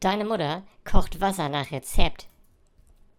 [0.00, 2.26] Deine Mutter kocht Wasser nach Rezept.